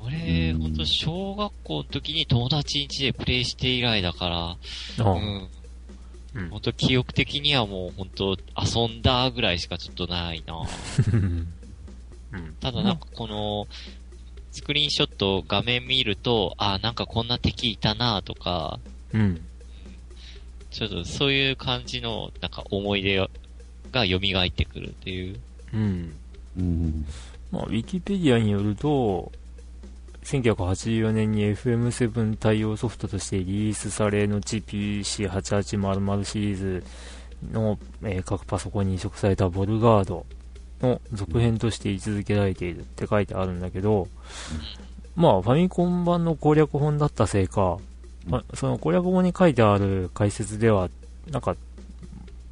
[0.04, 4.56] 俺、うんほんと小学校の時に友達ん家でプレイして以来だか
[4.98, 5.48] ら、うん。
[6.33, 10.62] うんほんと記憶的にはもうほんと遊んだぐらいしかちょっとないな。
[12.33, 12.54] うん。
[12.61, 13.66] ただなんかこの、
[14.52, 18.80] スクリーンショット画面見ると、あ、なんかこんな敵いたなとか、
[19.12, 19.40] うん。
[20.70, 23.28] ちょっとそういう感じの、なんか思い出が
[23.92, 25.40] が蘇ってくるっていう。
[25.74, 26.12] うん。
[26.58, 27.06] うん。
[27.50, 29.32] まあ、ウィキペディアによると、
[30.24, 36.84] 1984年に FM7 対応ソフトとしてリリースされ、後 PC8800 シリーズ
[37.52, 40.26] の、えー各パソコンに移植されたボルガード
[40.83, 44.09] の続編として位置づけられているって書いてあるんだけど、
[45.16, 47.79] まあ、ファミコン版の攻略本だったせいか、
[48.27, 50.88] まあその攻略本に書いてある解説では、
[51.31, 51.57] なんか、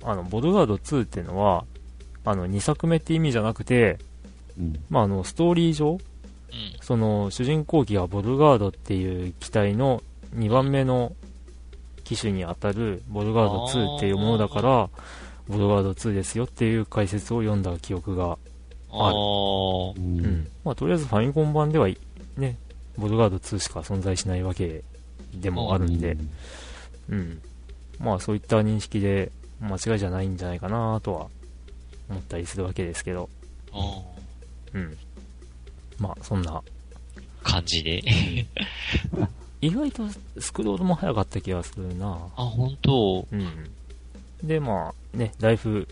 [0.03, 1.64] あの、ボルガード2っていうのは、
[2.25, 3.99] あの、2作目って意味じゃなくて、
[4.59, 4.85] うん。
[4.91, 5.99] まあ、あの、ストーリー上、うん。
[6.81, 10.03] その、主人公機がボルガードっていう機体の
[10.35, 11.12] 2番目の
[12.05, 14.91] 機種に当たるボルガード2っていうものだから、
[15.48, 18.38] ボルガード2ですよっていう解説を読んだ記憶が、
[18.90, 19.12] ああ。
[19.12, 19.94] う。
[19.96, 20.48] うんん。
[20.64, 21.88] まあ、とりあえずファミコン版では、
[22.37, 22.56] ね、
[22.96, 24.82] ボルガード2しか存在しないわけ
[25.34, 26.16] でもあるんで、
[27.08, 27.40] うん。
[27.98, 31.26] まあ、そういった認識で間違いじゃないんじゃないかなとは
[32.08, 33.28] 思ったりするわけですけど、
[33.72, 34.02] あ
[34.74, 34.96] うん。
[35.98, 36.62] まあ、そんなー
[37.42, 38.02] 感じで。
[39.61, 40.04] 意外と
[40.38, 43.70] スクロールも早かった気がするなあ、本当うん。
[44.42, 45.87] で、まあね、ライフ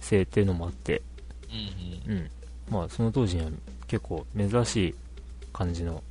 [0.00, 1.02] 性っていうのもあって、
[2.06, 2.30] うんうん。
[2.70, 3.50] まあその当時には
[3.86, 4.94] 結構珍しい
[5.52, 6.02] 感じの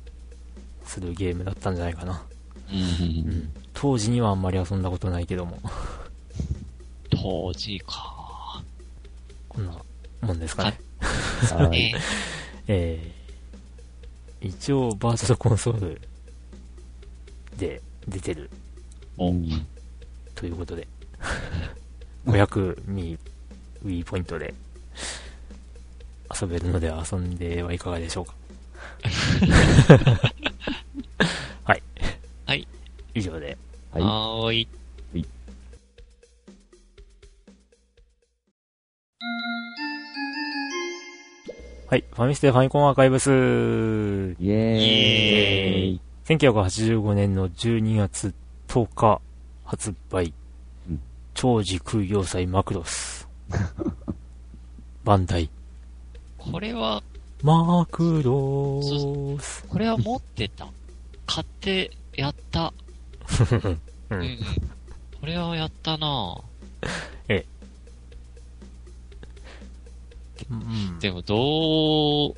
[0.84, 2.22] するゲームだったんじゃないかな。
[2.70, 2.78] うん。
[2.78, 2.82] うん。
[3.28, 3.52] うん。
[3.74, 5.58] 当時にはあんまり遊んだことないけども、
[7.10, 8.62] 当時か。
[9.48, 9.72] こんな
[10.22, 10.78] もんですかね。
[11.50, 11.70] はい。
[11.70, 11.94] ね
[12.68, 16.00] えー、一応バーチャルコンソール
[17.58, 18.50] で出てる
[19.18, 19.66] うん
[20.34, 20.86] ということで、
[22.26, 23.18] 500ミ
[23.84, 24.54] Wii ポイントで
[26.40, 28.34] 遊べるので遊んではいかがでしょうか？
[31.64, 31.82] はい。
[32.46, 32.66] はい。
[33.14, 33.56] 以上で。
[33.92, 34.02] はい。
[34.02, 34.68] はーい。
[41.88, 42.04] はい。
[42.10, 43.28] ファミステファミコンアーカイブス。
[43.28, 44.40] イェーイ。
[44.40, 48.32] イエーイ1985年の12月
[48.68, 49.20] 10日
[49.64, 50.32] 発売。
[51.42, 53.26] うん超時空要塞マクロス。
[55.02, 55.50] バンダイ。
[56.38, 57.02] これは、
[57.42, 58.80] マクロ
[59.40, 59.64] ス。
[59.66, 60.68] これは持ってた。
[61.26, 62.72] 買って、やった。
[64.10, 64.38] う うんん。
[65.20, 66.36] これはやったな
[70.50, 72.34] うんでも、どう、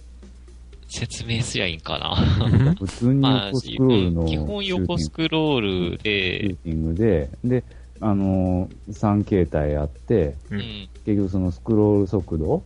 [0.89, 2.17] 説明すりゃいいんかな。
[2.77, 7.65] 普通にまあ、横スクロールの基本横スクロールシュでー、ティングで、で、
[8.01, 10.89] あのー、3形態あって、ううんん。
[11.05, 12.63] 結局そのスクロール速度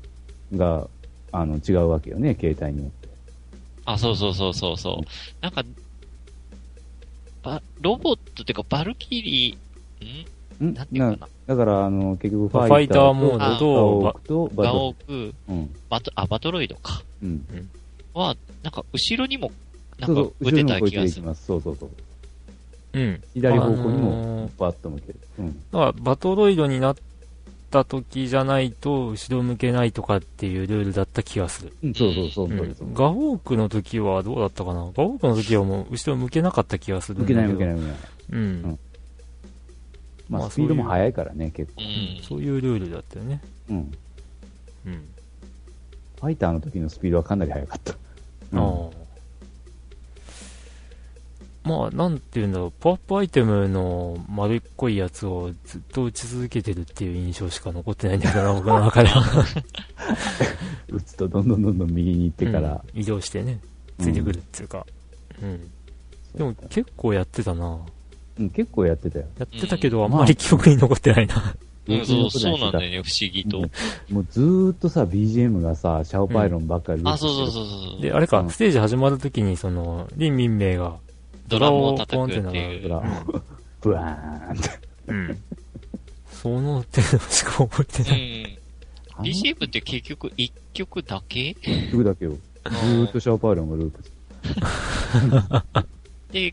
[0.55, 0.89] が、
[1.33, 3.09] あの、違うわけよね、形態によって。
[3.85, 5.07] あ、そうそうそうそうそう。
[5.41, 5.63] なんか、
[7.43, 10.71] ば、ロボットっていうか、バルキリー、ん？
[10.71, 10.75] ん？
[10.75, 11.29] なんていうかな？
[11.47, 15.71] だから、あの、結局フファイターモードとガオークとバがト多く、うん。
[15.89, 17.03] バト、あ、バトロイドか。
[17.23, 17.47] うん。
[18.15, 19.51] は、なんか、後ろにも、
[19.99, 21.35] なんか打てた気がする。
[21.35, 21.91] そうそうそう。
[22.99, 23.23] うん。
[23.35, 25.21] 左方向にもー、バッと向ける。
[25.39, 25.61] うん。
[25.71, 26.97] だから、バトロイドになっ
[27.71, 31.73] た時じゃないと、後ろ向けないとかっていうルールだった気がする。
[31.85, 32.51] うん、そうそうそうう。
[32.53, 32.95] ん。
[32.95, 34.81] ガオークの時はどうだったかな？
[34.97, 37.21] ガオークの時はもう後ろ向けなかった気がする。
[37.21, 37.97] 向けない向けない向けない。
[38.33, 38.39] うん。
[38.39, 38.79] うん
[40.29, 41.83] まあ、まあスピードも速いからね、結構。
[41.83, 42.23] うん。
[42.23, 43.41] そういうルールだったよね。
[43.71, 43.77] うん。
[44.87, 45.05] うん。
[46.21, 47.95] ファイターの時のスピードはかなり速かった。
[48.53, 49.08] うんああ。
[51.69, 59.23] まあ、なんていうんだろう、パワーアップアイテムの丸っこいやつをずっと打ち続けてるっていう印象しか残ってないんだけどな、僕の中では。
[60.89, 62.83] 打つとどんどんどんどん右に行ってから。
[62.95, 63.61] うん移動してね、
[63.99, 64.87] ついてくるっていうか。
[65.43, 65.71] うん。
[66.35, 67.79] でも結構やってたな。
[68.39, 69.27] うん、結構やってたよ。
[69.39, 71.55] やってたけど、うんあんまり記憶に残ってないな。
[71.89, 72.91] うん、 そう、そうなんだよ。
[72.93, 73.61] よね、不思議と。
[74.13, 78.01] もうずーっとさ、BGM がさ、シャオパイロンばっかり、あ、そうそうそうそう。
[78.01, 80.97] で、あれか、うんステージ始まるときに、その、リン・ミンメイが、
[81.49, 82.89] ドラムを叩くっていう。
[83.81, 84.71] ブワーンって。
[85.09, 85.39] うん。
[86.31, 88.43] その程度しか覚えてうない。
[88.43, 88.59] ん。
[89.25, 91.55] BGM って結局1曲だけ？
[91.91, 92.33] 曲だけよ。
[92.33, 94.03] ずーっとシャオパイロンがループ
[96.33, 96.53] で、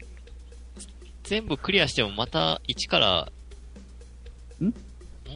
[1.24, 3.32] 全部クリアしてもまた1から、
[4.62, 4.74] ん？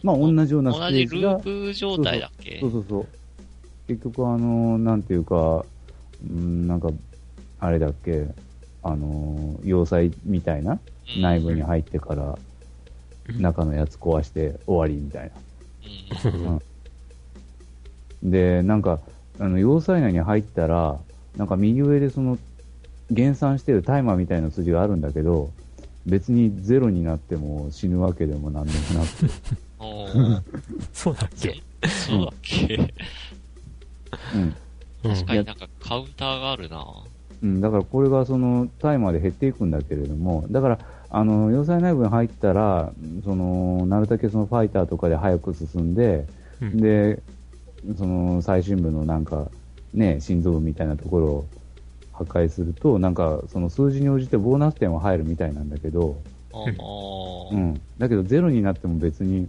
[0.04, 2.60] まあ同じようなステ同じループ状態だっけ？
[2.62, 3.08] そうそうそう。
[3.88, 5.66] 結局あの、なんていうか、
[6.24, 6.90] うん、なんか、
[7.60, 8.28] あれだっけ、
[8.84, 10.80] あのー要塞みたいな
[11.16, 11.22] うん。
[11.22, 12.38] 内部に入ってから、
[13.38, 15.32] 中のやつ壊して終わりみたい
[16.34, 16.46] うん。
[16.46, 16.60] な。
[18.24, 19.00] うん、で、なんか、
[19.40, 21.00] あの、要塞内に入ったら、
[21.38, 22.38] なんか右上でその、
[23.12, 25.52] 減産してるタイマーみたいな数字があるんだけど、
[26.06, 29.34] 別にゼロになっても死ぬわけでもなんでもなくて、
[30.94, 31.62] そうだっけ？
[31.88, 32.94] そうだっけ？
[34.36, 34.56] うん。
[35.04, 36.86] 確かになんかカウンターがあるな
[37.42, 42.92] うん、だからこれがそのタイマーで減っていくんだけれども、だから、あの、要塞内部に入ったら、
[43.24, 46.28] その、なるだけそのファイターとかで早く進んで、
[46.62, 47.22] うんで、
[47.98, 49.50] その最深部のなんか、
[49.94, 51.46] ね、心臓部みたいなところを
[52.12, 56.22] 破壊すると、なんか、その数字に応じてボーナス点は入るみたいなんだけど、
[57.52, 57.82] うん。
[57.98, 59.48] だけどゼロになっても別に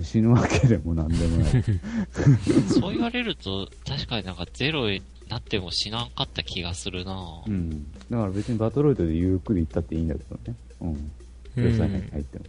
[0.00, 1.64] 死ぬわけでもなんでもない。
[2.68, 7.70] そう言われると、確かになんかゼロになっても死なんかった気がするなうん。
[8.10, 10.54] だから別にバトロイドでゆっくり行ったっていいんだけどね。
[10.82, 11.10] うん。
[11.56, 12.44] 要塞内に入っても。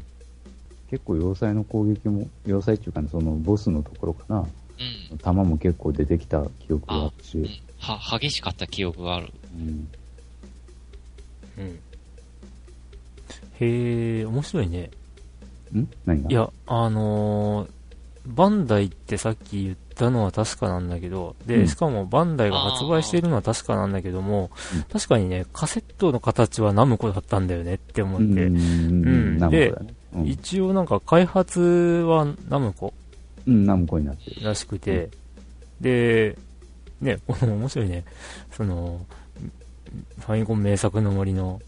[0.90, 4.40] 結構要塞の攻撃も、要塞っていうかね、そのボスのところかな。
[5.12, 5.18] うん。
[5.18, 7.38] 弾も結構出てきた記憶があるし。
[7.38, 7.48] うん。
[7.80, 9.32] は、激しかった記憶がある。
[9.56, 9.88] うん。
[11.58, 11.80] うん。
[13.60, 14.90] へえ、面白いね。
[15.74, 15.88] ん？
[16.06, 16.30] 何が？
[16.30, 17.70] いや、あのー
[18.26, 28.38] バンダイってさっき言ったのは確かなんだけど、で、うんしかもバンダイが発売しているのは確かなんだけどもうん、確かにね、カセットの形はナムコだったんだよねって思って、うん。
[28.38, 29.38] うん。
[29.38, 29.94] ナムコだね。
[30.16, 32.94] うん一応なんか開発はナムコ？
[33.48, 34.46] うん、ナムコになってる。
[34.46, 35.10] らしくて、
[35.82, 36.38] で、
[37.02, 38.06] ね、こ の面白いね、
[38.52, 39.06] その、
[40.20, 41.62] ファミコン名作の森の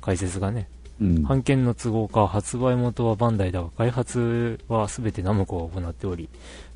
[0.00, 0.68] 解説がね、
[1.00, 1.22] うん。
[1.22, 6.28] 版権の都合か発売元はバンダイだが開発は全てナムコが行っており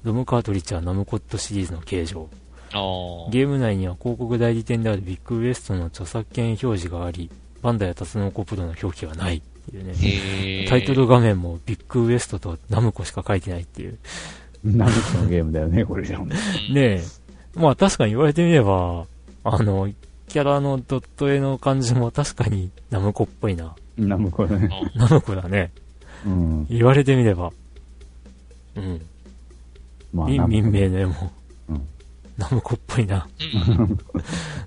[0.04, 2.28] ドムカートリッジはナムコットシリーズの形状。
[3.30, 7.30] ゲーム内には広告代理店であるビッグウエストの著作権表示があり
[7.60, 9.36] バンダイやタツノコプロの表記がない。
[9.36, 13.98] っていうねタイトル画面もビッグウエストとナムコしか書いてないっていう。
[14.64, 16.18] ナムコのゲームだよね、これじゃ。
[16.18, 16.28] うん。
[16.28, 16.36] ね
[16.74, 17.02] え。
[17.54, 19.06] まあ確かに言われてみれば
[19.44, 19.90] あの
[20.28, 24.68] キャラのドット絵の感じも確かにナムコっぽいなナムコだね。
[24.70, 25.70] あナムコだね
[26.26, 26.66] うん。
[26.68, 27.50] 言われてみれば
[28.76, 29.00] うん
[30.12, 31.32] まあ、民名の絵も、
[31.68, 31.88] うん
[32.38, 33.26] ナムコっぽいな。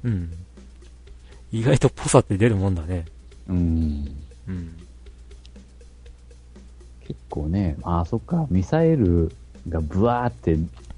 [0.04, 0.32] うんうん。
[1.52, 3.06] 意外とぽさって出るもんだね。
[3.50, 4.16] うん。
[4.48, 4.78] うん。
[7.08, 9.32] 結構ね、ああ、そっか、ミサイル
[9.70, 10.58] がブワーって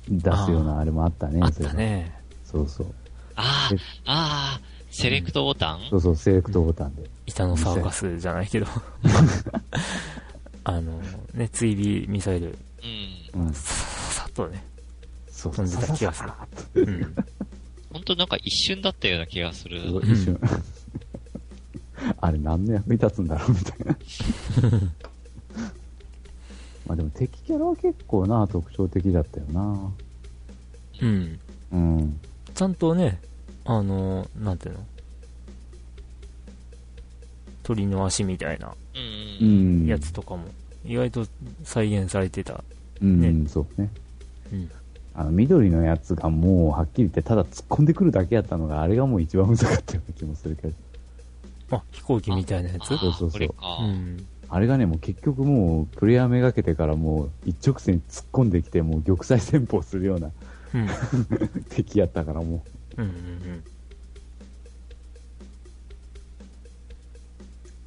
[0.10, 1.52] 出すようなあれもあったね、あっ。
[1.52, 2.14] たね。
[2.46, 2.88] そうそう。
[3.36, 4.62] あえあ、ああ、
[4.98, 5.82] セレクトボタン？
[5.92, 7.08] そうそう、セレクトボタンで。
[7.28, 8.66] 板のサーカスじゃないけど。
[10.64, 11.00] あの、
[11.36, 11.74] ね、追
[12.06, 12.58] 尾ミサイル、
[13.36, 13.42] うん。
[13.46, 13.54] うん。
[13.54, 14.66] ささっとね。
[15.30, 17.16] そう飛んでた気がするささささうん。
[17.94, 19.82] ほんとなんか一瞬だったような気がする。
[20.04, 20.40] 一瞬。
[22.20, 23.96] あれ何の役に立つんだろうみたいな。
[26.88, 29.92] まあでも敵キャラは結構な、特徴的だったよな。
[31.02, 31.40] うん。
[31.72, 32.20] うん。
[32.56, 33.20] ちゃんとね、
[33.68, 34.80] あの、なんていうの？
[37.64, 38.74] 鳥の足みたいな。
[39.86, 40.46] やつとかも、
[40.86, 41.28] 意外と
[41.64, 42.64] 再現されてた。
[43.02, 43.90] うん、ねそうね。
[44.54, 44.72] うん。
[45.14, 50.74] あの、緑のやつがもう、はっきり言って、ただ突っ込んでくるだけやったのが、あれがもう一番難かったような気もするけど。
[51.72, 52.88] あ、飛行機みたいなやつ？
[52.88, 53.50] そうそうそう。
[54.50, 60.32] あれがね、もう結局もう、プレイヤーめがけてからもう、一直線に突っ込んできて、もう玉砕戦法するような
[60.74, 60.88] うん。
[61.70, 63.64] 敵やったからもう、うんうんうん。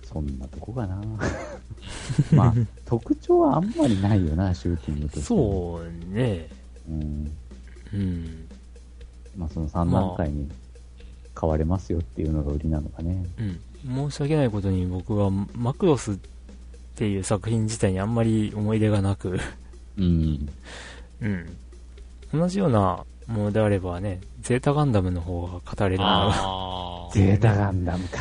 [0.02, 1.00] そんなとこかな。
[2.34, 5.22] まあ、特徴はあんまりないよな、シューティングとして。
[5.22, 6.48] そうね。
[6.88, 6.92] う。
[6.92, 7.32] うん。
[7.92, 8.48] うん。
[9.36, 10.50] まあ、その3段階に
[11.40, 13.24] 変われますよっていうのが売りなのかね。
[13.38, 14.10] うん。
[14.10, 16.16] 申し訳ないことに僕はマクロスっ
[16.96, 19.38] ていう作品自体にあんまり思い出がなく、
[19.96, 20.48] うん。
[21.20, 21.56] うん。
[22.32, 23.06] 同じようなも
[23.38, 26.04] のであればね、ゼータガンダムの方が語れるな。
[26.32, 27.10] ああ。
[27.14, 28.18] ゼータガンダムか。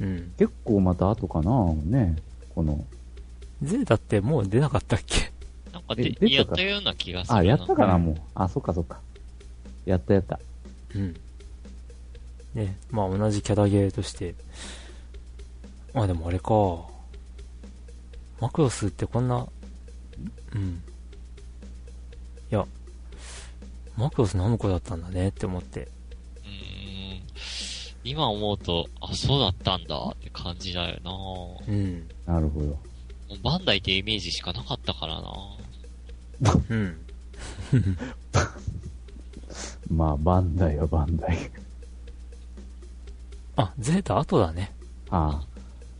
[0.00, 0.32] うん。
[0.38, 2.16] 結構また後かな、ね。
[2.54, 2.84] この、
[3.62, 5.32] ゼータってもう出なかったっけ？
[5.72, 7.40] なんかでやったような気がするな。
[7.40, 8.16] あ、やったかな、もう。
[8.34, 9.00] あ、そっかそっか。
[9.84, 10.38] やったやった。
[10.94, 11.16] うん。
[12.54, 14.34] ね、まあ同じキャラゲーとして。
[15.94, 16.90] あ、でもあれか。
[18.40, 19.46] マクロスってこんな、
[20.54, 20.82] うん。
[23.96, 25.80] マクロスナムコだったんだねって思って。
[25.80, 26.48] うー
[27.18, 27.22] ん。
[28.04, 32.08] 今思うと、あ、そうだったんだって感じだよなもうん。
[32.26, 32.66] なるほど。
[32.66, 32.76] う
[33.42, 35.32] バンダイってイメージしかなかったからな
[36.70, 36.96] うん。
[39.94, 41.38] まあ、バンダイはバンダイ。
[43.56, 44.72] あ、ゼータ後だね。
[45.10, 45.46] ああ。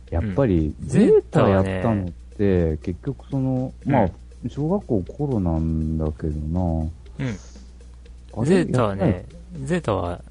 [0.09, 4.09] やっぱり、んゼータやったのって、結局その、まあ、
[4.49, 6.89] 小学校頃なんだけどな。
[7.19, 7.27] うん。
[8.43, 9.25] ゼータはね、
[9.63, 10.21] ゼータは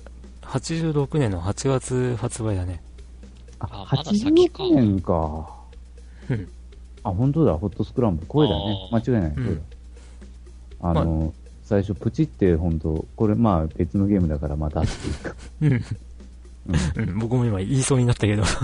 [0.42, 2.82] 86年の8月発売だね。
[3.60, 5.48] ああまだ先か86年か。
[6.30, 6.48] うん
[7.04, 8.26] あ、本当だ、ホットスクランブル。
[8.28, 8.88] 声だね。
[8.92, 9.32] 間あ違いない。
[9.34, 9.40] だ。
[10.80, 11.34] あの、
[11.64, 15.34] 最初プチって本当これまあ別のゲームだからまたっていうか。
[15.62, 15.82] うん。
[17.08, 18.44] うん、僕も今言いそうになったけど。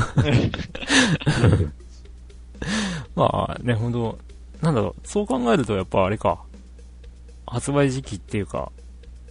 [3.16, 4.18] まあね、本当
[4.62, 6.38] なんだろう、そう考えるとやっぱあれか、
[7.46, 8.70] 発売時期っていうか、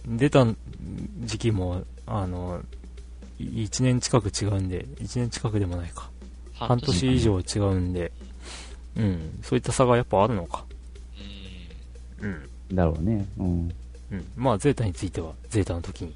[0.06, 0.46] 出た
[1.20, 2.62] 時期も、あの、
[3.38, 6.10] 1年近く違うんで、1年近くでもないか。
[6.54, 8.10] 半年以上違うんで、
[8.96, 10.64] うん、そういった差がやっぱあるのか。
[12.20, 12.30] うん。
[12.30, 12.76] うん。
[12.76, 13.26] だろうね。
[13.38, 13.72] うん。
[14.10, 14.24] うん。
[14.36, 16.14] まあ、ゼータについては、ゼータの時に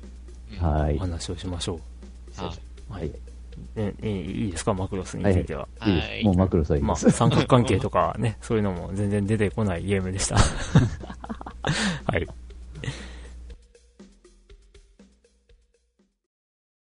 [0.58, 0.96] はい。
[0.96, 1.78] お話をしましょ
[2.36, 2.92] はう。
[2.92, 3.12] ははいい。
[3.76, 5.68] ええいいですか、マクロスについては。
[5.78, 6.24] はいいいです。
[6.24, 7.10] もうマクロスはいいまあ、です。
[7.10, 10.36] 三角関係とかね、そういうのも全然出てこないゲームでした。